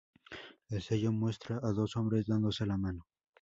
[0.71, 3.05] El sello muestra a dos hombres dándose la mano.